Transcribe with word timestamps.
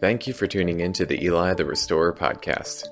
Thank 0.00 0.26
you 0.26 0.32
for 0.32 0.46
tuning 0.46 0.80
in 0.80 0.94
to 0.94 1.04
the 1.04 1.22
Eli 1.22 1.52
the 1.52 1.66
Restorer 1.66 2.14
podcast. 2.14 2.88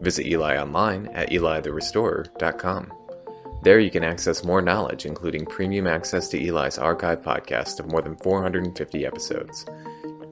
Visit 0.00 0.26
Eli 0.26 0.58
online 0.58 1.06
at 1.14 1.30
elitherestorer.com. 1.30 2.92
There 3.62 3.78
you 3.78 3.90
can 3.90 4.04
access 4.04 4.44
more 4.44 4.60
knowledge, 4.60 5.06
including 5.06 5.46
premium 5.46 5.86
access 5.86 6.28
to 6.28 6.38
Eli's 6.38 6.76
archive 6.76 7.22
podcast 7.22 7.80
of 7.80 7.90
more 7.90 8.02
than 8.02 8.14
450 8.16 9.06
episodes. 9.06 9.64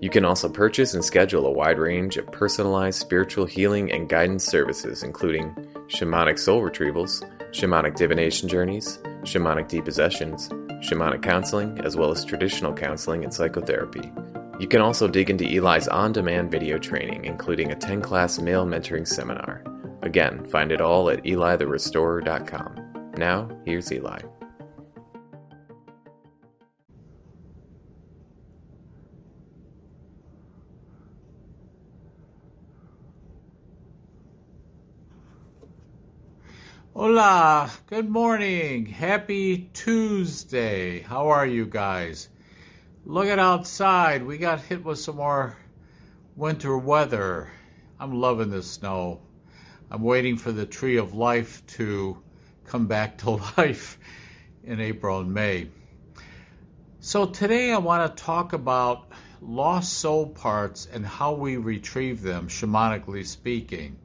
You 0.03 0.11
can 0.11 0.27
also 0.27 0.51
purchase 0.51 0.93
and 0.93 1.03
schedule 1.03 1.47
a 1.47 1.51
wide 1.51 1.79
range 1.79 2.19
of 2.19 2.31
personalized 2.31 3.01
spiritual 3.01 3.47
healing 3.47 3.91
and 3.91 4.07
guidance 4.07 4.45
services, 4.45 5.03
including 5.03 5.55
shamanic 5.87 6.39
soul 6.39 6.61
retrievals, 6.61 7.23
shamanic 7.53 7.97
divination 7.97 8.51
journeys, 8.51 8.99
shamanic 9.23 9.71
depossessions, 9.71 10.51
shamanic 10.83 11.23
counseling, 11.23 11.81
as 11.85 11.97
well 11.97 12.11
as 12.11 12.23
traditional 12.23 12.75
counseling 12.75 13.25
and 13.25 13.33
psychotherapy. 13.33 14.13
You 14.59 14.67
can 14.67 14.81
also 14.81 15.07
dig 15.07 15.31
into 15.31 15.45
Eli's 15.45 15.87
on 15.87 16.13
demand 16.13 16.51
video 16.51 16.79
training, 16.79 17.25
including 17.25 17.71
a 17.71 17.77
10 17.77 18.03
class 18.03 18.41
male 18.41 18.67
mentoring 18.67 19.07
seminar. 19.07 19.63
Again, 20.03 20.45
find 20.47 20.73
it 20.73 20.81
all 20.81 21.11
at 21.11 21.23
elitherestorer.com. 21.23 23.13
Now, 23.17 23.49
here's 23.65 23.93
Eli. 23.93 24.19
Hola, 36.95 37.71
good 37.87 38.09
morning. 38.09 38.87
Happy 38.87 39.71
Tuesday. 39.73 41.03
How 41.03 41.29
are 41.29 41.47
you 41.47 41.65
guys? 41.65 42.29
Look 43.11 43.29
at 43.29 43.39
outside. 43.39 44.23
We 44.23 44.37
got 44.37 44.61
hit 44.61 44.85
with 44.85 44.99
some 44.99 45.17
more 45.17 45.57
winter 46.37 46.77
weather. 46.77 47.51
I'm 47.99 48.21
loving 48.21 48.51
the 48.51 48.63
snow. 48.63 49.23
I'm 49.91 50.03
waiting 50.03 50.37
for 50.37 50.53
the 50.53 50.67
tree 50.67 50.99
of 50.99 51.15
life 51.15 51.67
to 51.79 52.23
come 52.67 52.87
back 52.87 53.17
to 53.19 53.31
life 53.57 53.99
in 54.63 54.79
April 54.79 55.21
and 55.21 55.33
May. 55.33 55.71
So, 57.01 57.25
today 57.25 57.73
I 57.73 57.79
want 57.79 58.15
to 58.15 58.23
talk 58.23 58.53
about 58.53 59.11
lost 59.41 59.95
soul 59.95 60.27
parts 60.27 60.87
and 60.93 61.07
how 61.07 61.33
we 61.33 61.57
retrieve 61.57 62.21
them, 62.21 62.47
shamanically 62.47 63.25
speaking. 63.25 63.97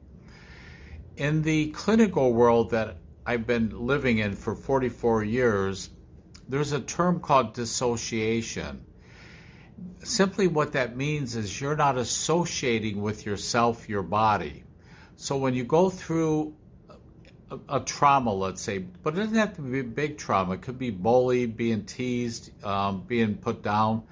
In 1.18 1.42
the 1.42 1.72
clinical 1.72 2.32
world 2.32 2.70
that 2.70 2.96
I've 3.26 3.46
been 3.46 3.68
living 3.86 4.16
in 4.16 4.34
for 4.34 4.54
44 4.54 5.24
years, 5.24 5.90
there's 6.48 6.72
a 6.72 6.80
term 6.80 7.20
called 7.20 7.52
dissociation 7.52 8.82
simply 10.02 10.46
what 10.46 10.72
that 10.72 10.96
means 10.96 11.36
is 11.36 11.60
you're 11.60 11.76
not 11.76 11.96
associating 11.96 13.02
with 13.02 13.26
yourself 13.26 13.88
your 13.88 14.02
body. 14.02 14.64
So 15.16 15.36
when 15.36 15.54
you 15.54 15.64
go 15.64 15.90
through 15.90 16.54
a, 17.50 17.58
a, 17.68 17.80
trauma, 17.80 18.32
let's 18.32 18.60
say, 18.60 18.78
but 18.78 19.14
it 19.14 19.18
doesn't 19.18 19.34
have 19.34 19.54
to 19.56 19.62
be 19.62 19.80
a 19.80 19.84
big 19.84 20.18
trauma. 20.18 20.54
It 20.54 20.62
could 20.62 20.78
be 20.78 20.90
bullied, 20.90 21.56
being 21.56 21.84
teased, 21.84 22.50
um, 22.64 23.02
being 23.06 23.36
put 23.36 23.62
down. 23.62 24.02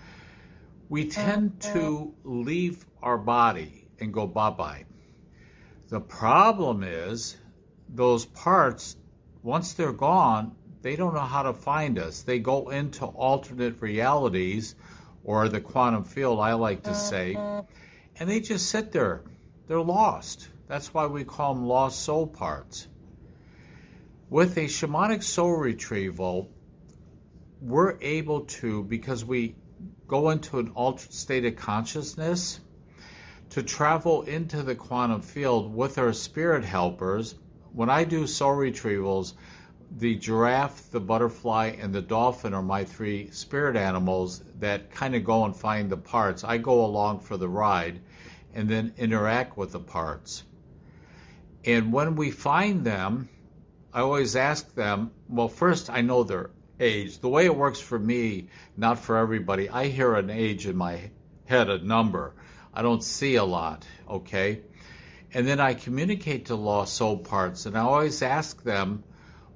We 0.89 1.09
tend 1.09 1.61
to 1.73 2.15
leave 2.25 2.85
our 3.03 3.19
body 3.19 3.89
and 3.99 4.13
go 4.13 4.27
bye 4.27 4.51
bye. 4.51 4.85
The 5.89 6.01
problem 6.01 6.83
is 6.83 7.37
those 7.89 8.25
parts, 8.27 8.97
once 9.43 9.75
they're 9.75 9.93
gone, 9.93 10.55
they 10.83 10.97
don't 10.97 11.15
know 11.15 11.21
how 11.21 11.43
to 11.43 11.53
find 11.53 11.99
us. 11.99 12.23
They 12.23 12.39
go 12.39 12.71
into 12.71 13.05
alternate 13.05 13.81
realities 13.81 14.75
or 15.25 15.49
the 15.49 15.61
quantum 15.61 16.05
field, 16.05 16.41
I 16.41 16.55
like 16.55 16.83
to 16.85 16.95
say, 16.95 17.35
and 17.35 18.29
they 18.29 18.41
just 18.41 18.71
sit 18.71 18.93
there. 18.93 19.23
They're 19.67 19.81
lost. 19.81 20.49
That's 20.69 20.93
why 20.93 21.07
we 21.07 21.25
call 21.25 21.55
them 21.55 21.67
lost 21.67 22.03
soul 22.03 22.27
parts. 22.27 22.89
With 24.31 24.57
a 24.57 24.65
shamanic 24.65 25.23
soul 25.23 25.57
retrieval, 25.57 26.51
we're 27.61 27.99
able 28.01 28.41
to, 28.43 28.83
because 28.85 29.25
we 29.25 29.55
go 30.09 30.31
into 30.31 30.59
an 30.59 30.71
altered 30.75 31.13
state 31.13 31.45
of 31.45 31.57
consciousness, 31.57 32.61
to 33.51 33.63
travel 33.63 34.23
into 34.23 34.63
the 34.63 34.75
quantum 34.75 35.21
field 35.21 35.75
with 35.75 35.99
our 35.99 36.13
spirit 36.13 36.65
helpers. 36.65 37.35
When 37.73 37.91
I 37.91 38.05
do 38.05 38.27
soul 38.27 38.57
retrievals, 38.57 39.35
the 39.99 40.17
giraffe, 40.17 40.91
the 40.91 41.01
butterfly, 41.01 41.77
and 41.79 41.95
the 41.95 42.03
dolphin 42.03 42.55
are 42.55 42.63
my 42.63 42.85
three 42.85 43.31
spirit 43.31 43.77
animals 43.77 44.43
that 44.59 44.91
kind 44.91 45.15
of 45.15 45.25
go 45.25 45.45
and 45.45 45.55
find 45.55 45.91
the 45.91 45.97
parts. 45.97 46.45
I 46.45 46.59
go 46.59 46.85
along 46.85 47.21
for 47.21 47.37
the 47.37 47.49
ride 47.49 48.01
and 48.55 48.69
then 48.69 48.95
interact 48.97 49.57
with 49.57 49.73
the 49.73 49.81
parts. 49.81 50.45
And 51.65 51.93
when 51.93 52.17
we 52.17 52.31
find 52.31 52.85
them, 52.85 53.29
I 53.93 54.01
always 54.01 54.37
ask 54.37 54.75
them, 54.75 55.11
well, 55.29 55.49
first, 55.49 55.91
I 55.91 56.01
know 56.01 56.23
their 56.25 56.51
age. 56.81 57.19
The 57.19 57.29
way 57.29 57.45
it 57.45 57.55
works 57.55 57.81
for 57.81 57.99
me, 57.99 58.49
not 58.77 58.99
for 58.99 59.19
everybody, 59.19 59.69
I 59.69 59.89
hear 59.89 60.15
an 60.15 60.31
age 60.31 60.67
in 60.67 60.77
my 60.77 61.11
head, 61.45 61.69
a 61.69 61.79
number. 61.79 62.35
I 62.75 62.83
don't 62.83 63.05
see 63.05 63.37
a 63.37 63.45
lot, 63.45 63.87
okay? 64.09 64.63
And 65.35 65.47
then 65.47 65.61
I 65.61 65.75
communicate 65.75 66.47
to 66.47 66.55
lost 66.55 66.95
soul 66.95 67.19
parts, 67.19 67.67
and 67.67 67.77
I 67.77 67.83
always 67.83 68.23
ask 68.23 68.63
them, 68.63 69.05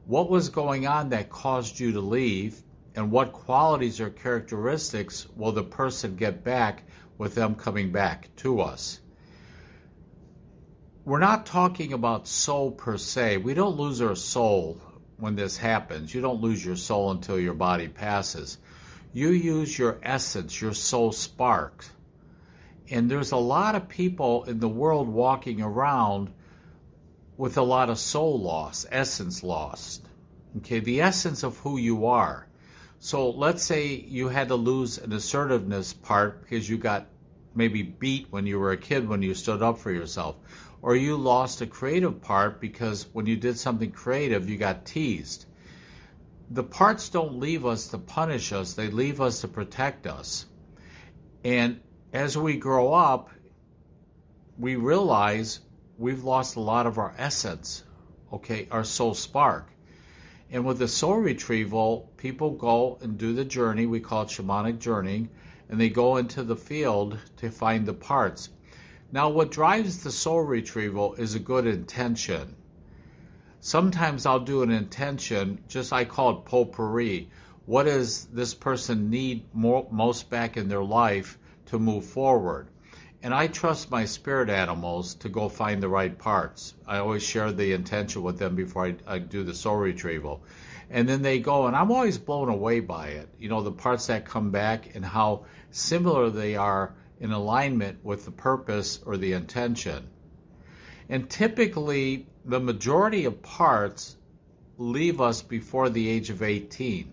what 0.07 0.31
was 0.31 0.49
going 0.49 0.87
on 0.87 1.11
that 1.11 1.31
caused 1.31 1.79
you 1.79 1.93
to 1.93 2.01
leave, 2.01 2.63
and 2.95 3.11
what 3.11 3.33
qualities 3.33 4.01
or 4.01 4.09
characteristics 4.09 5.27
will 5.37 5.53
the 5.53 5.63
person 5.63 6.17
get 6.17 6.43
back 6.43 6.85
with 7.19 7.35
them 7.35 7.55
coming 7.55 7.93
back 7.93 8.29
to 8.37 8.61
us. 8.61 9.01
We're 11.05 11.19
not 11.19 11.47
talking 11.47 11.93
about 11.93 12.27
soul 12.27 12.71
per 12.71 12.97
se. 12.97 13.37
We 13.39 13.55
don't 13.55 13.77
lose 13.77 14.01
our 14.01 14.17
soul 14.17 14.81
when 15.19 15.37
this 15.37 15.57
happens. 15.57 16.15
You 16.15 16.21
don't 16.21 16.41
lose 16.41 16.65
your 16.65 16.77
soul 16.77 17.11
until 17.11 17.39
your 17.39 17.55
body 17.55 17.89
passes. 17.89 18.59
You 19.13 19.31
use 19.31 19.79
your 19.79 19.99
essence, 20.03 20.61
your 20.61 20.75
soul 20.75 21.13
spark. 21.13 21.85
And 22.91 23.11
there's 23.11 23.33
a 23.33 23.37
lot 23.37 23.75
of 23.75 23.89
people 23.89 24.45
in 24.45 24.61
the 24.61 24.69
world 24.69 25.09
walking 25.09 25.61
around 25.61 26.33
with 27.37 27.57
a 27.59 27.63
lot 27.63 27.91
of 27.91 27.99
soul 27.99 28.41
loss, 28.41 28.87
essence 28.91 29.43
lost. 29.43 30.09
Okay, 30.59 30.81
the 30.81 31.03
essence 31.03 31.43
of 31.43 31.59
who 31.59 31.77
you 31.77 32.07
are. 32.07 32.49
So 32.99 33.31
let's 33.31 33.63
say 33.63 33.87
you 33.87 34.29
had 34.29 34.49
to 34.49 34.55
lose 34.55 34.99
an 34.99 35.13
assertiveness 35.13 35.93
part 35.93 36.43
because 36.43 36.69
you 36.69 36.79
got 36.79 37.07
maybe 37.55 37.83
beat 37.83 38.27
when 38.31 38.47
you 38.47 38.59
were 38.59 38.73
a 38.73 38.77
kid 38.77 39.09
when 39.09 39.23
you 39.23 39.35
stood 39.35 39.63
up 39.63 39.79
for 39.79 39.91
yourself. 39.91 40.37
Or 40.83 40.95
you 40.97 41.17
lost 41.17 41.61
a 41.61 41.67
creative 41.67 42.21
part 42.21 42.61
because 42.61 43.09
when 43.13 43.27
you 43.27 43.37
did 43.37 43.59
something 43.59 43.91
creative, 43.91 44.49
you 44.49 44.57
got 44.57 44.87
teased. 44.87 45.47
The 46.51 46.63
parts 46.63 47.09
don't 47.09 47.41
leave 47.41 47.67
us 47.67 47.89
to 47.89 47.99
punish 47.99 48.53
us, 48.53 48.75
they 48.75 48.89
leave 48.89 49.21
us 49.21 49.41
to 49.41 49.49
protect 49.49 50.07
us. 50.07 50.47
And 51.45 51.81
as 52.13 52.39
we 52.39 52.57
grow 52.57 52.93
up, 52.93 53.31
we 54.59 54.77
realize 54.77 55.61
we've 55.99 56.25
lost 56.25 56.57
a 56.57 56.61
lot 56.61 56.87
of 56.87 56.99
our 56.99 57.15
essence, 57.17 57.85
okay, 58.33 58.69
our 58.71 58.85
soul 58.85 59.15
spark. 59.15 59.71
And 60.51 60.65
with 60.65 60.79
the 60.79 60.89
soul 60.89 61.17
retrieval, 61.17 62.11
people 62.17 62.51
go 62.51 62.99
and 63.01 63.19
do 63.19 63.33
the 63.33 63.45
journey, 63.45 63.87
we 63.87 64.01
call 64.01 64.23
it 64.23 64.29
shamanic 64.29 64.79
journeying, 64.79 65.29
and 65.69 65.81
they 65.81 65.89
go 65.89 66.17
into 66.17 66.45
the 66.45 66.57
field 66.57 67.19
to 67.39 67.51
find 67.51 67.87
the 67.87 67.95
parts. 67.95 68.51
Now, 69.11 69.29
what 69.29 69.51
drives 69.51 70.03
the 70.03 70.13
soul 70.13 70.43
retrieval 70.43 71.15
is 71.15 71.35
a 71.35 71.41
good 71.41 71.67
intention. 71.67 72.55
Sometimes 73.61 74.27
I'll 74.27 74.41
do 74.41 74.63
an 74.63 74.71
intention, 74.71 75.59
just 75.67 75.93
I 75.93 76.05
call 76.05 76.31
it 76.31 76.45
potpourri. 76.45 77.31
What 77.65 77.85
does 77.85 78.27
this 78.27 78.55
person 78.55 79.11
need 79.11 79.45
more, 79.53 79.89
most 79.91 80.31
back 80.31 80.57
in 80.57 80.69
their 80.69 80.85
life 80.85 81.39
to 81.67 81.79
move 81.79 82.05
forward? 82.05 82.69
And 83.23 83.35
I 83.35 83.47
trust 83.47 83.91
my 83.91 84.05
spirit 84.05 84.51
animals 84.51 85.15
to 85.17 85.29
go 85.29 85.49
find 85.49 85.83
the 85.83 85.89
right 85.89 86.17
parts. 86.17 86.75
I 86.87 86.99
always 86.99 87.23
share 87.23 87.51
the 87.51 87.73
intention 87.73 88.23
with 88.23 88.39
them 88.39 88.55
before 88.55 88.87
I, 88.87 88.97
I 89.07 89.19
do 89.19 89.43
the 89.43 89.55
soul 89.55 89.77
retrieval. 89.77 90.43
And 90.91 91.09
then 91.09 91.23
they 91.23 91.41
go, 91.41 91.67
and 91.67 91.75
I'm 91.75 91.91
always 91.91 92.19
blown 92.19 92.49
away 92.49 92.81
by 92.81 93.09
it. 93.09 93.29
You 93.39 93.49
know, 93.49 93.63
the 93.63 93.73
parts 93.73 94.07
that 94.07 94.25
come 94.25 94.51
back 94.51 94.95
and 94.95 95.05
how 95.05 95.45
similar 95.71 96.31
they 96.31 96.57
are 96.57 96.95
in 97.21 97.33
alignment 97.33 98.05
with 98.05 98.25
the 98.25 98.31
purpose 98.31 99.01
or 99.05 99.17
the 99.17 99.33
intention. 99.33 100.09
And 101.09 101.29
typically, 101.29 102.27
the 102.45 102.61
majority 102.61 103.25
of 103.25 103.43
parts 103.43 104.17
leave 104.79 105.21
us 105.21 105.43
before 105.43 105.89
the 105.89 106.09
age 106.09 106.31
of 106.31 106.43
18. 106.43 107.13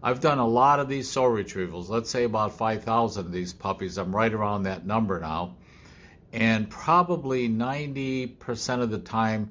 I've 0.00 0.20
done 0.20 0.38
a 0.38 0.46
lot 0.46 0.78
of 0.78 0.88
these 0.88 1.10
soul 1.10 1.28
retrievals. 1.28 1.88
Let's 1.88 2.10
say 2.10 2.22
about 2.22 2.56
5,000 2.56 3.26
of 3.26 3.32
these 3.32 3.52
puppies. 3.52 3.98
I'm 3.98 4.14
right 4.14 4.32
around 4.32 4.62
that 4.62 4.86
number 4.86 5.18
now. 5.18 5.56
And 6.32 6.70
probably 6.70 7.48
90% 7.48 8.80
of 8.80 8.90
the 8.90 8.98
time, 8.98 9.50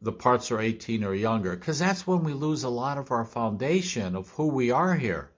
the 0.00 0.12
parts 0.12 0.52
are 0.52 0.60
18 0.60 1.02
or 1.02 1.14
younger, 1.14 1.56
because 1.56 1.80
that's 1.80 2.06
when 2.06 2.22
we 2.22 2.32
lose 2.32 2.62
a 2.62 2.68
lot 2.68 2.98
of 2.98 3.10
our 3.10 3.24
foundation 3.24 4.14
of 4.14 4.30
who 4.30 4.46
we 4.46 4.70
are 4.70 4.94
here. 4.94 5.30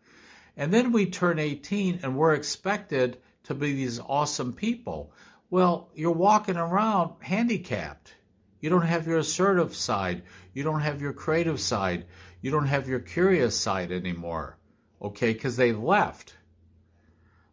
And 0.58 0.74
then 0.74 0.92
we 0.92 1.06
turn 1.06 1.38
18 1.38 2.00
and 2.02 2.16
we're 2.16 2.34
expected 2.34 3.18
to 3.44 3.54
be 3.54 3.72
these 3.72 4.00
awesome 4.00 4.52
people. 4.52 5.12
Well, 5.48 5.88
you're 5.94 6.10
walking 6.10 6.56
around 6.58 7.12
handicapped. 7.20 8.12
You 8.60 8.70
don't 8.70 8.82
have 8.82 9.06
your 9.06 9.18
assertive 9.18 9.74
side. 9.74 10.22
You 10.52 10.62
don't 10.64 10.80
have 10.80 11.00
your 11.00 11.12
creative 11.12 11.60
side. 11.60 12.06
You 12.40 12.50
don't 12.50 12.66
have 12.66 12.88
your 12.88 13.00
curious 13.00 13.56
side 13.56 13.92
anymore. 13.92 14.58
Okay, 15.00 15.32
because 15.32 15.56
they 15.56 15.72
left. 15.72 16.34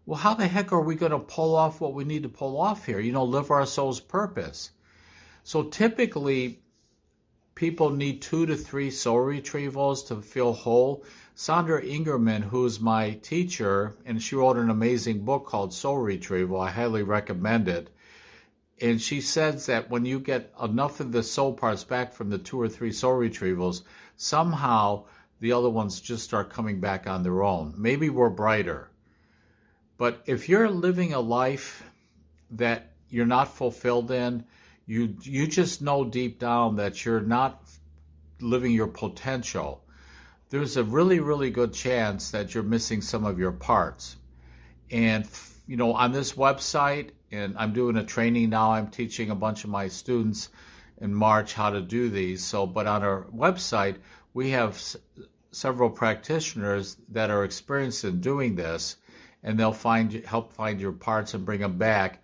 Well, 0.08 0.20
how 0.20 0.34
the 0.34 0.48
heck 0.48 0.72
are 0.72 0.82
we 0.82 0.96
going 0.96 1.12
to 1.12 1.20
pull 1.20 1.56
off 1.56 1.82
what 1.82 1.94
we 1.94 2.04
need 2.04 2.24
to 2.24 2.30
pull 2.30 2.60
off 2.60 2.86
here? 2.86 3.00
You 3.00 3.12
know, 3.12 3.24
live 3.24 3.52
our 3.52 3.66
soul's 3.66 4.00
purpose. 4.00 4.72
So 5.44 5.64
typically, 5.64 6.62
people 7.56 7.90
need 7.90 8.22
two 8.22 8.46
to 8.46 8.56
three 8.56 8.92
soul 8.92 9.20
retrievals 9.20 10.08
to 10.08 10.22
feel 10.22 10.54
whole. 10.54 11.04
Sandra 11.36 11.84
Ingerman, 11.84 12.44
who's 12.44 12.80
my 12.80 13.12
teacher, 13.22 13.96
and 14.06 14.22
she 14.22 14.36
wrote 14.36 14.58
an 14.58 14.70
amazing 14.70 15.26
book 15.26 15.46
called 15.46 15.74
Soul 15.74 15.98
Retrieval. 15.98 16.60
I 16.60 16.72
highly 16.72 17.04
recommend 17.04 17.68
it. 17.68 17.90
And 18.82 19.02
she 19.02 19.22
says 19.22 19.66
that 19.68 19.90
when 19.90 20.06
you 20.06 20.20
get 20.20 20.54
enough 20.62 21.00
of 21.00 21.12
the 21.12 21.24
soul 21.24 21.54
parts 21.54 21.84
back 21.84 22.14
from 22.14 22.30
the 22.30 22.38
two 22.38 22.60
or 22.60 22.68
three 22.68 22.92
soul 22.92 23.14
retrievals, 23.14 23.84
somehow 24.18 25.06
the 25.40 25.54
other 25.54 25.70
ones 25.70 26.02
just 26.02 26.24
start 26.24 26.50
coming 26.50 26.80
back 26.80 27.08
on 27.08 27.24
their 27.24 27.44
own. 27.44 27.74
Maybe 27.78 28.10
we're 28.10 28.30
brighter. 28.30 28.90
But 29.98 30.22
if 30.26 30.50
you're 30.50 30.70
living 30.70 31.14
a 31.14 31.20
life 31.22 31.84
that 32.52 32.92
you're 33.10 33.26
not 33.26 33.56
fulfilled 33.56 34.12
in, 34.12 34.44
you 34.86 35.16
you 35.22 35.48
just 35.48 35.82
know 35.82 36.04
deep 36.04 36.40
down 36.40 36.76
that 36.76 37.06
you're 37.06 37.22
not 37.22 37.64
living 38.40 38.72
your 38.72 38.88
potential 38.88 39.82
there's 40.50 40.78
a 40.78 40.84
really 40.84 41.20
really 41.20 41.50
good 41.50 41.74
chance 41.74 42.32
that 42.32 42.54
you're 42.54 42.64
missing 42.64 43.02
some 43.02 43.26
of 43.26 43.40
your 43.40 43.52
parts 43.52 44.18
and 44.92 45.28
you 45.68 45.76
know 45.76 45.94
on 45.94 46.12
this 46.12 46.34
website 46.34 47.10
and 47.36 47.56
i'm 47.58 47.74
doing 47.74 47.98
a 47.98 48.04
training 48.04 48.50
now 48.50 48.72
i'm 48.72 48.88
teaching 48.88 49.30
a 49.30 49.36
bunch 49.36 49.64
of 49.64 49.70
my 49.70 49.88
students 49.88 50.50
in 51.02 51.14
march 51.14 51.54
how 51.54 51.70
to 51.70 51.82
do 51.82 52.10
these 52.10 52.44
so 52.44 52.66
but 52.66 52.88
on 52.88 53.04
our 53.04 53.26
website 53.36 53.98
we 54.34 54.50
have 54.50 54.72
s- 54.76 54.98
several 55.52 55.90
practitioners 55.90 56.98
that 57.10 57.30
are 57.30 57.44
experienced 57.44 58.04
in 58.04 58.20
doing 58.20 58.56
this 58.56 58.98
and 59.44 59.60
they'll 59.60 59.72
find 59.72 60.14
help 60.26 60.54
find 60.54 60.82
your 60.82 60.92
parts 60.92 61.34
and 61.34 61.46
bring 61.46 61.62
them 61.62 61.78
back 61.78 62.22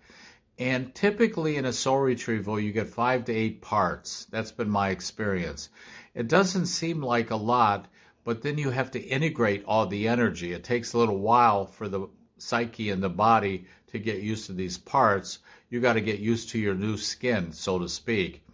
and 0.58 0.94
typically 0.94 1.56
in 1.56 1.64
a 1.64 1.72
soul 1.72 1.98
retrieval, 1.98 2.60
you 2.60 2.72
get 2.72 2.88
five 2.88 3.24
to 3.24 3.32
eight 3.32 3.62
parts. 3.62 4.26
That's 4.30 4.52
been 4.52 4.70
my 4.70 4.90
experience. 4.90 5.70
It 6.14 6.28
doesn't 6.28 6.66
seem 6.66 7.02
like 7.02 7.30
a 7.30 7.36
lot, 7.36 7.88
but 8.22 8.42
then 8.42 8.58
you 8.58 8.70
have 8.70 8.90
to 8.92 9.00
integrate 9.00 9.64
all 9.64 9.86
the 9.86 10.06
energy. 10.06 10.52
It 10.52 10.62
takes 10.62 10.92
a 10.92 10.98
little 10.98 11.18
while 11.18 11.66
for 11.66 11.88
the 11.88 12.06
psyche 12.42 12.90
and 12.90 13.02
the 13.02 13.08
body 13.08 13.66
to 13.92 13.98
get 13.98 14.20
used 14.20 14.46
to 14.46 14.52
these 14.52 14.78
parts. 14.78 15.38
You 15.70 15.80
got 15.80 15.94
to 15.94 16.00
get 16.00 16.18
used 16.18 16.50
to 16.50 16.58
your 16.58 16.74
new 16.74 16.96
skin, 16.96 17.52
so 17.52 17.78
to 17.78 17.88
speak. 17.88 18.44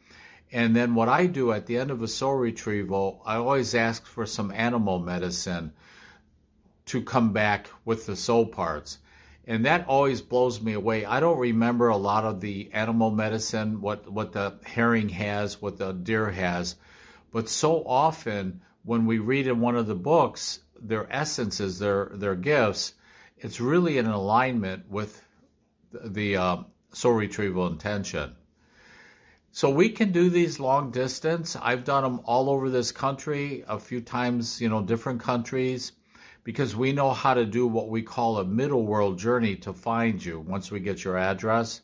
And 0.53 0.75
then 0.75 0.95
what 0.95 1.09
I 1.09 1.27
do 1.27 1.53
at 1.53 1.67
the 1.67 1.77
end 1.77 1.91
of 1.91 2.03
a 2.03 2.09
soul 2.09 2.35
retrieval, 2.35 3.23
I 3.27 3.37
always 3.37 3.75
ask 3.75 4.07
for 4.07 4.25
some 4.27 4.51
animal 4.51 4.99
medicine 4.99 5.73
to 6.87 7.03
come 7.03 7.33
back 7.33 7.69
with 7.85 8.07
the 8.07 8.17
soul 8.17 8.47
parts 8.47 8.99
and 9.49 9.65
that 9.65 9.89
always 9.89 10.21
blows 10.21 10.61
me 10.61 10.75
away. 10.75 11.07
I 11.07 11.21
don't 11.21 11.39
remember 11.39 11.89
a 11.89 11.97
lot 11.97 12.25
of 12.25 12.41
the 12.41 12.71
animal 12.75 13.11
medicine, 13.11 13.81
what 13.81 14.07
what 14.13 14.33
the 14.33 14.59
herring 14.63 15.09
has, 15.09 15.61
what 15.61 15.79
the 15.79 15.93
deer 15.93 16.31
has, 16.31 16.77
but 17.33 17.49
so 17.49 17.83
often 17.87 18.61
when 18.85 19.07
we 19.07 19.19
read 19.19 19.47
in 19.47 19.61
one 19.61 19.75
of 19.75 19.87
the 19.87 19.95
books 19.95 20.61
their 20.79 21.11
essences, 21.11 21.79
their 21.79 22.11
their 22.15 22.35
gifts, 22.35 22.93
it's 23.41 23.61
really 23.61 23.99
in 23.99 24.07
alignment 24.07 24.91
with 24.91 25.23
the 25.93 26.37
uh, 26.37 26.57
soul 26.93 27.13
retrieval 27.13 27.67
intention. 27.67 28.35
So 29.51 29.71
we 29.71 29.89
can 29.89 30.13
do 30.13 30.31
these 30.31 30.61
long 30.61 30.91
distance. 30.91 31.57
I've 31.57 31.85
done 31.85 32.03
them 32.03 32.21
all 32.25 32.51
over 32.51 32.71
this 32.71 32.93
country, 32.93 33.65
a 33.67 33.79
few 33.79 34.01
times, 34.01 34.61
you 34.61 34.69
know, 34.69 34.83
different 34.83 35.21
countries 35.21 35.93
because 36.45 36.77
we 36.77 36.93
know 36.93 37.11
how 37.11 37.35
to 37.35 37.45
do 37.45 37.67
what 37.67 37.89
we 37.89 38.03
call 38.03 38.39
a 38.39 38.45
middle 38.45 38.87
world 38.87 39.19
journey 39.19 39.57
to 39.57 39.73
find 39.73 40.25
you 40.25 40.41
once 40.41 40.71
we 40.71 40.81
get 40.81 41.05
your 41.05 41.19
address. 41.19 41.81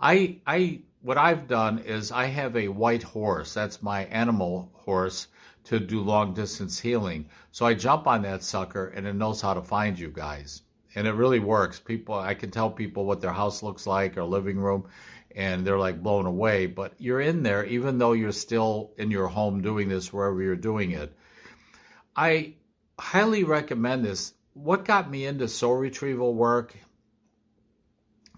I 0.00 0.38
I 0.46 0.80
what 1.02 1.18
I've 1.18 1.46
done 1.46 1.78
is 1.78 2.12
I 2.12 2.26
have 2.26 2.56
a 2.56 2.68
white 2.68 3.02
horse. 3.02 3.54
That's 3.54 3.82
my 3.82 4.04
animal 4.06 4.70
horse 4.74 5.28
to 5.64 5.78
do 5.78 6.00
long 6.00 6.34
distance 6.34 6.78
healing. 6.78 7.26
So 7.52 7.66
I 7.66 7.74
jump 7.74 8.06
on 8.06 8.22
that 8.22 8.42
sucker 8.42 8.88
and 8.88 9.06
it 9.06 9.14
knows 9.14 9.40
how 9.40 9.54
to 9.54 9.62
find 9.62 9.98
you 9.98 10.08
guys. 10.08 10.62
And 10.94 11.06
it 11.06 11.12
really 11.12 11.38
works. 11.38 11.78
People 11.78 12.14
I 12.14 12.34
can 12.34 12.50
tell 12.50 12.70
people 12.70 13.04
what 13.04 13.20
their 13.20 13.32
house 13.32 13.62
looks 13.62 13.86
like 13.86 14.16
or 14.16 14.24
living 14.24 14.58
room 14.58 14.88
and 15.36 15.64
they're 15.64 15.78
like 15.78 16.02
blown 16.02 16.26
away, 16.26 16.66
but 16.66 16.94
you're 16.98 17.20
in 17.20 17.42
there 17.42 17.64
even 17.64 17.98
though 17.98 18.12
you're 18.12 18.32
still 18.32 18.92
in 18.98 19.10
your 19.10 19.28
home 19.28 19.62
doing 19.62 19.88
this 19.88 20.12
wherever 20.12 20.42
you're 20.42 20.56
doing 20.56 20.90
it. 20.90 21.14
I 22.16 22.54
highly 22.98 23.44
recommend 23.44 24.04
this. 24.04 24.34
What 24.54 24.84
got 24.84 25.10
me 25.10 25.26
into 25.26 25.46
soul 25.48 25.76
retrieval 25.76 26.34
work? 26.34 26.74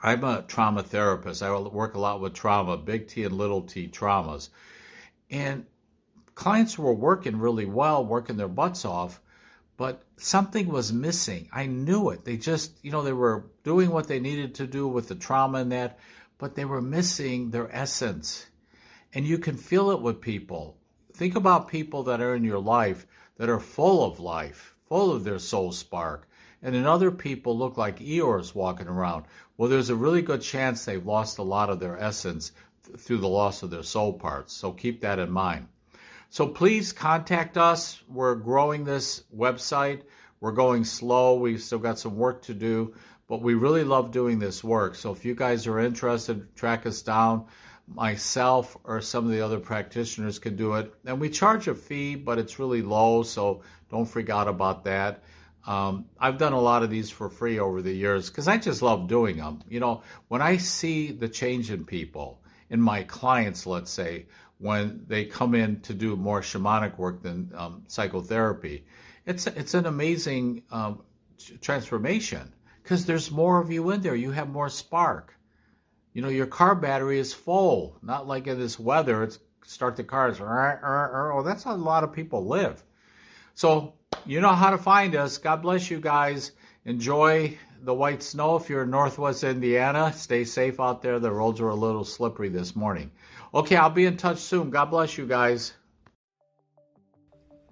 I'm 0.03 0.25
a 0.25 0.43
trauma 0.43 0.83
therapist. 0.83 1.43
I 1.43 1.57
work 1.59 1.95
a 1.95 2.01
lot 2.01 2.21
with 2.21 2.35
trauma, 2.35 2.77
big 2.77 3.07
T 3.07 3.25
and 3.25 3.37
little 3.37 3.63
t 3.63 3.89
traumas. 3.89 4.51
And 5.31 5.65
clients 6.35 6.79
were 6.79 6.93
working 6.93 7.39
really 7.39 7.67
well, 7.67 8.05
working 8.05 8.37
their 8.37 8.49
butts 8.49 8.85
off, 8.85 9.21
but 9.77 10.05
something 10.17 10.69
was 10.69 10.93
missing. 10.93 11.49
I 11.53 11.67
knew 11.67 12.11
it. 12.11 12.25
They 12.25 12.37
just, 12.37 12.79
you 12.83 12.91
know, 12.91 13.03
they 13.03 13.13
were 13.13 13.47
doing 13.65 13.91
what 13.91 14.09
they 14.09 14.21
needed 14.21 14.55
to 14.57 14.67
do 14.67 14.87
with 14.87 15.09
the 15.09 15.15
trauma 15.15 15.59
and 15.59 15.73
that, 15.73 15.99
but 16.39 16.55
they 16.55 16.65
were 16.65 16.83
missing 16.83 17.51
their 17.51 17.75
essence. 17.75 18.47
And 19.15 19.27
you 19.27 19.39
can 19.39 19.57
feel 19.57 19.91
it 19.91 20.01
with 20.01 20.21
people. 20.21 20.77
Think 21.15 21.37
about 21.37 21.69
people 21.69 22.03
that 22.05 22.21
are 22.21 22.35
in 22.35 22.45
your 22.45 22.59
life 22.61 23.07
that 23.37 23.49
are 23.49 23.61
full 23.61 24.05
of 24.05 24.21
life, 24.21 24.75
full 24.87 25.13
of 25.13 25.25
their 25.25 25.39
soul 25.39 25.73
spark, 25.73 26.29
and 26.63 26.75
then 26.75 26.87
other 26.87 27.11
people 27.11 27.59
look 27.59 27.77
like 27.77 27.99
Eeyores 27.99 28.55
walking 28.55 28.87
around. 28.87 29.25
Well, 29.57 29.69
there's 29.69 29.91
a 29.91 29.97
really 29.97 30.23
good 30.23 30.43
chance 30.43 30.85
they've 30.85 31.05
lost 31.05 31.39
a 31.39 31.43
lot 31.43 31.71
of 31.71 31.81
their 31.81 31.99
essence 31.99 32.53
th- 32.87 32.99
through 32.99 33.19
the 33.19 33.29
loss 33.29 33.63
of 33.63 33.71
their 33.71 33.83
soul 33.83 34.13
parts. 34.13 34.53
So 34.53 34.73
keep 34.73 35.01
that 35.01 35.19
in 35.19 35.31
mind. 35.31 35.67
So 36.33 36.49
please 36.49 36.95
contact 36.95 37.59
us. 37.59 38.03
We're 38.09 38.37
growing 38.37 38.85
this 38.85 39.23
website. 39.37 40.05
We're 40.41 40.53
going 40.53 40.83
slow. 40.83 41.35
We've 41.35 41.61
still 41.61 41.79
got 41.79 41.99
some 41.99 42.17
work 42.17 42.41
to 42.45 42.55
do, 42.55 42.95
but 43.29 43.43
we 43.43 43.53
really 43.53 43.85
love 43.85 44.13
doing 44.13 44.39
this 44.39 44.65
work. 44.65 44.95
So 44.95 45.13
if 45.13 45.27
you 45.27 45.35
guys 45.35 45.67
are 45.67 45.79
interested, 45.79 46.57
track 46.57 46.87
us 46.87 47.03
down 47.03 47.45
myself 47.87 48.79
or 48.85 49.03
some 49.03 49.27
of 49.27 49.31
the 49.31 49.43
other 49.43 49.61
practitioners 49.61 50.39
can 50.39 50.57
do 50.57 50.73
it. 50.73 50.95
And 51.05 51.21
we 51.21 51.29
charge 51.29 51.69
a 51.69 51.75
fee, 51.75 52.15
but 52.15 52.39
it's 52.39 52.59
really 52.59 52.81
low, 52.81 53.25
so 53.25 53.61
don't 53.91 54.07
freak 54.07 54.31
out 54.31 54.49
about 54.49 54.85
that. 54.85 55.25
Um, 55.67 56.07
I've 56.19 56.39
done 56.39 56.55
a 56.55 56.61
lot 56.61 56.83
of 56.83 56.89
these 56.89 57.11
for 57.11 57.29
free 57.29 57.59
over 57.59 57.83
the 57.83 57.93
years 57.93 58.31
because 58.31 58.49
I 58.49 58.57
just 58.57 58.81
love 58.81 59.07
doing 59.07 59.37
them. 59.37 59.63
You 59.69 59.81
know, 59.81 60.03
when 60.29 60.41
I 60.41 60.57
see 60.57 61.13
the 61.13 61.29
change 61.29 61.71
in 61.71 61.85
people, 61.85 62.42
in 62.73 62.81
my 62.81 63.05
clients, 63.05 63.67
let's 63.67 63.93
say, 63.93 64.27
when 64.59 65.05
they 65.07 65.25
come 65.25 65.55
in 65.55 65.81
to 65.83 65.95
do 65.95 66.17
more 66.17 66.41
shamanic 66.41 66.99
work 66.99 67.23
than 67.23 67.53
um, 67.55 67.85
psychotherapy, 67.87 68.85
it's 69.27 69.47
it's 69.47 69.75
an 69.75 69.87
amazing 69.87 70.65
um, 70.73 71.03
transformation 71.61 72.53
because 72.83 73.07
there's 73.07 73.31
more 73.31 73.61
of 73.61 73.71
you 73.71 73.91
in 73.91 74.01
there. 74.01 74.17
You 74.17 74.33
have 74.33 74.49
more 74.49 74.69
spark 74.69 75.37
you 76.13 76.21
know, 76.21 76.29
your 76.29 76.47
car 76.47 76.75
battery 76.75 77.19
is 77.19 77.33
full, 77.33 77.97
not 78.03 78.27
like 78.27 78.47
in 78.47 78.59
this 78.59 78.79
weather. 78.79 79.23
It's 79.23 79.39
start 79.65 79.97
the 79.97 80.05
cars. 80.05 80.35
It's, 80.35 80.43
oh, 80.43 81.43
that's 81.45 81.65
how 81.65 81.75
a 81.75 81.77
lot 81.77 82.05
of 82.05 82.13
people 82.13 82.47
live. 82.47 82.83
So 83.55 83.95
you 84.27 84.41
know 84.41 84.53
how 84.53 84.71
to 84.71 84.79
find 84.79 85.15
us. 85.17 85.39
God 85.39 85.63
bless 85.63 85.91
you 85.91 86.01
guys. 86.01 86.53
Enjoy 86.85 87.57
the 87.83 87.95
white 87.95 88.23
snow 88.23 88.57
if 88.57 88.71
you're 88.71 88.85
in 88.85 88.91
Northwest 88.91 89.45
Indiana. 89.45 90.13
Stay 90.15 90.45
safe 90.45 90.81
out 90.81 91.03
there. 91.03 91.19
The 91.19 91.31
roads 91.31 91.61
are 91.61 91.69
a 91.69 91.75
little 91.75 92.05
slippery 92.05 92.49
this 92.49 92.77
morning. 92.77 93.11
Okay, 93.53 93.77
I'll 93.77 93.91
be 93.91 94.07
in 94.07 94.17
touch 94.17 94.39
soon. 94.39 94.71
God 94.71 94.87
bless 94.87 95.19
you 95.19 95.27
guys. 95.27 95.75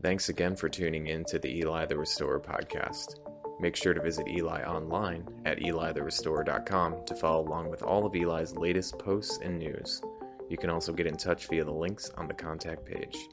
Thanks 0.02 0.28
again 0.28 0.56
for 0.56 0.68
tuning 0.68 1.08
in 1.08 1.24
to 1.26 1.38
the 1.38 1.58
Eli 1.58 1.86
the 1.86 1.98
Restorer 1.98 2.40
podcast. 2.40 3.16
Make 3.60 3.76
sure 3.76 3.92
to 3.92 4.00
visit 4.00 4.26
Eli 4.28 4.62
online 4.62 5.28
at 5.44 5.58
elitherestorer.com 5.58 7.04
to 7.04 7.14
follow 7.14 7.46
along 7.46 7.68
with 7.70 7.82
all 7.82 8.06
of 8.06 8.16
Eli's 8.16 8.56
latest 8.56 8.98
posts 8.98 9.38
and 9.42 9.58
news. 9.58 10.00
You 10.48 10.56
can 10.56 10.70
also 10.70 10.92
get 10.92 11.06
in 11.06 11.16
touch 11.16 11.46
via 11.48 11.64
the 11.64 11.70
links 11.70 12.10
on 12.16 12.26
the 12.26 12.34
contact 12.34 12.86
page. 12.86 13.28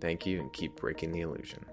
Thank 0.00 0.24
you 0.24 0.40
and 0.40 0.52
keep 0.52 0.76
breaking 0.76 1.10
the 1.10 1.22
illusion. 1.22 1.64